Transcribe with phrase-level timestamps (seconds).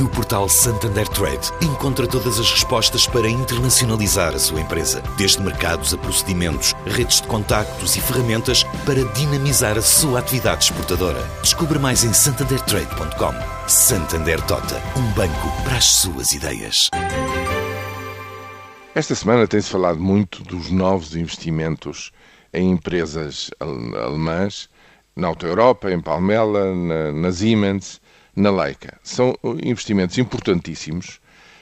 [0.00, 5.94] No portal Santander Trade, encontra todas as respostas para internacionalizar a sua empresa, desde mercados
[5.94, 11.22] a procedimentos, redes de contactos e ferramentas para dinamizar a sua atividade exportadora.
[11.42, 13.68] Descubra mais em santandertrade.com.
[13.68, 16.90] Santander Tota, um banco para as suas ideias.
[18.96, 22.10] Esta semana tem-se falado muito dos novos investimentos
[22.52, 24.68] em empresas alemãs,
[25.14, 28.00] na Auto Europa, em Palmela, na, na Siemens
[28.36, 28.98] na Leica.
[29.02, 31.20] São investimentos importantíssimos,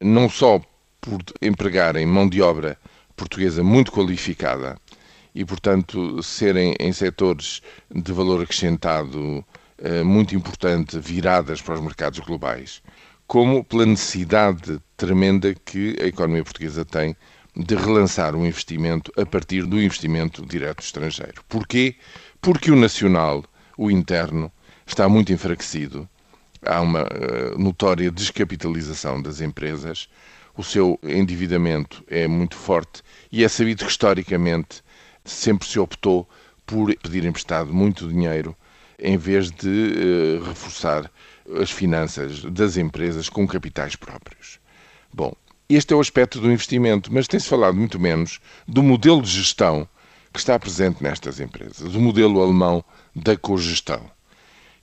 [0.00, 0.60] não só
[1.00, 2.78] por empregarem mão de obra
[3.16, 4.76] portuguesa muito qualificada
[5.34, 7.60] e, portanto, serem em setores
[7.94, 9.44] de valor acrescentado
[9.78, 12.82] eh, muito importante, viradas para os mercados globais,
[13.26, 17.16] como pela necessidade tremenda que a economia portuguesa tem
[17.56, 21.42] de relançar o investimento a partir do investimento direto estrangeiro.
[21.48, 21.96] Porquê?
[22.40, 23.44] Porque o nacional,
[23.76, 24.50] o interno,
[24.86, 26.08] está muito enfraquecido
[26.66, 30.08] há uma uh, notória descapitalização das empresas,
[30.56, 34.82] o seu endividamento é muito forte e é sabido que historicamente
[35.24, 36.28] sempre se optou
[36.66, 38.56] por pedir emprestado muito dinheiro
[38.98, 39.68] em vez de
[40.40, 41.10] uh, reforçar
[41.60, 44.58] as finanças das empresas com capitais próprios.
[45.12, 45.34] Bom,
[45.68, 49.88] este é o aspecto do investimento, mas tem-se falado muito menos do modelo de gestão
[50.32, 52.84] que está presente nestas empresas, o modelo alemão
[53.14, 54.13] da cogestão.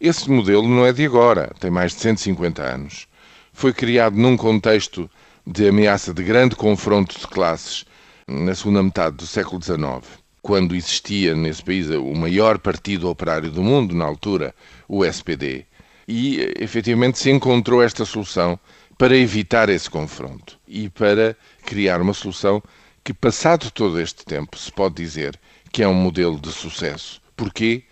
[0.04, 3.08] Esse modelo não é de agora, tem mais de 150 anos.
[3.54, 5.08] Foi criado num contexto
[5.46, 7.86] de ameaça de grande confronto de classes
[8.28, 10.02] na segunda metade do século XIX,
[10.42, 14.56] quando existia nesse país o maior partido operário do mundo, na altura,
[14.88, 15.68] o SPD,
[16.08, 18.60] e efetivamente se encontrou esta solução
[18.98, 22.60] para evitar esse confronto e para criar uma solução
[23.04, 25.40] que, passado todo este tempo, se pode dizer
[25.72, 27.22] que é um modelo de sucesso.
[27.38, 27.84] Porquê?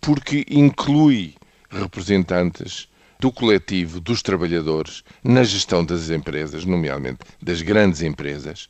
[0.00, 1.36] Porque inclui
[1.72, 2.88] representantes
[3.18, 8.68] do coletivo dos trabalhadores na gestão das empresas, nomeadamente das grandes empresas,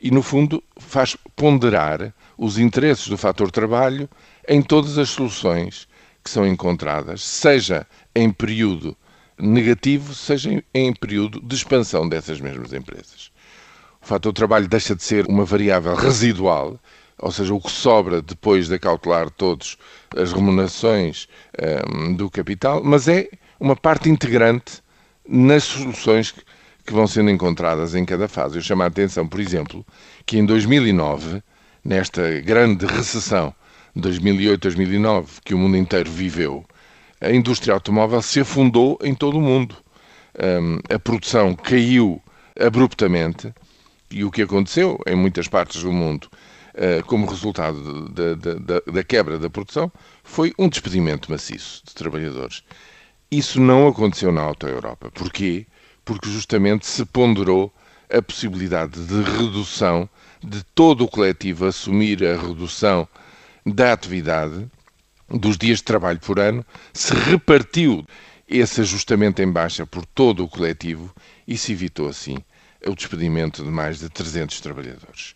[0.00, 4.08] e, no fundo, faz ponderar os interesses do fator trabalho
[4.48, 5.88] em todas as soluções
[6.22, 8.96] que são encontradas, seja em período
[9.38, 13.30] negativo, seja em período de expansão dessas mesmas empresas.
[14.02, 16.78] O fator trabalho deixa de ser uma variável residual
[17.18, 19.76] ou seja, o que sobra depois de acautelar todas
[20.16, 24.82] as remunerações um, ehm, do capital, mas é uma parte integrante
[25.28, 28.56] nas soluções que, vão sendo encontradas em cada fase.
[28.58, 29.84] Eu chamo a atenção, por exemplo,
[30.26, 31.42] que em 2009,
[31.82, 33.54] nesta grande recessão
[33.96, 36.62] 2008-2009 que o mundo inteiro viveu,
[37.20, 39.76] a indústria automóvel se afundou em todo o mundo.
[40.38, 42.20] Um, a produção caiu
[42.60, 43.54] abruptamente
[44.10, 46.28] e o que aconteceu em muitas partes do mundo
[47.06, 49.90] como resultado da, da, da quebra da produção,
[50.22, 52.62] foi um despedimento maciço de trabalhadores.
[53.30, 55.10] Isso não aconteceu na Auto Europa.
[55.12, 55.66] Porquê?
[56.04, 57.72] Porque justamente se ponderou
[58.12, 60.08] a possibilidade de redução
[60.42, 63.08] de todo o coletivo assumir a redução
[63.64, 64.68] da atividade
[65.28, 68.06] dos dias de trabalho por ano, se repartiu
[68.46, 71.14] esse ajustamento em baixa por todo o coletivo
[71.48, 72.36] e se evitou assim
[72.86, 75.34] o despedimento de mais de 300 trabalhadores.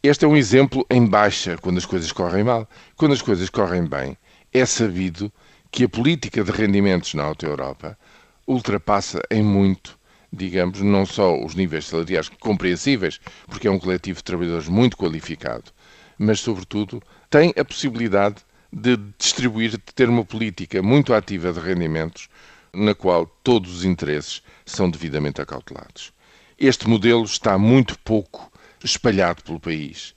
[0.00, 2.68] Este é um exemplo em baixa quando as coisas correm mal.
[2.94, 4.16] Quando as coisas correm bem,
[4.52, 5.32] é sabido
[5.72, 7.98] que a política de rendimentos na Auto Europa
[8.46, 9.98] ultrapassa em muito,
[10.32, 15.72] digamos, não só os níveis salariais compreensíveis, porque é um coletivo de trabalhadores muito qualificado,
[16.16, 18.36] mas, sobretudo, tem a possibilidade
[18.72, 22.28] de distribuir, de ter uma política muito ativa de rendimentos,
[22.72, 26.12] na qual todos os interesses são devidamente acautelados.
[26.56, 28.48] Este modelo está muito pouco
[28.84, 30.14] espalhado pelo país.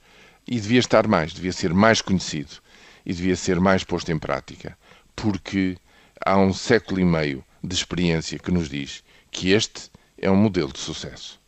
[0.48, 2.52] E devia estar mais, devia ser mais conhecido
[3.06, 4.78] e devia ser mais posto em prática,
[5.16, 5.78] porque
[6.24, 10.72] há um século e meio de experiência que nos diz que este é um modelo
[10.72, 11.41] de sucesso.